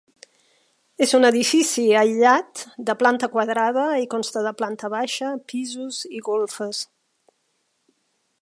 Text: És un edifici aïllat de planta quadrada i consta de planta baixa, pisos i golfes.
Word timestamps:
És 1.05 1.11
un 1.17 1.27
edifici 1.29 1.83
aïllat 1.99 2.63
de 2.89 2.95
planta 3.03 3.31
quadrada 3.35 3.85
i 4.07 4.09
consta 4.17 4.45
de 4.49 4.57
planta 4.63 4.93
baixa, 4.97 5.33
pisos 5.53 6.01
i 6.21 6.27
golfes. 6.33 6.85